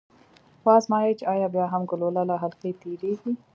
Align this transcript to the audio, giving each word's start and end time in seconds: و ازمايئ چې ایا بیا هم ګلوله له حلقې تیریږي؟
و 0.63 0.65
ازمايئ 0.77 1.13
چې 1.19 1.25
ایا 1.33 1.47
بیا 1.55 1.65
هم 1.73 1.81
ګلوله 1.91 2.23
له 2.29 2.35
حلقې 2.43 2.71
تیریږي؟ 2.81 3.33